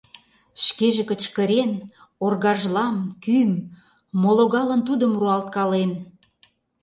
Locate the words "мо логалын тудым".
4.21-5.11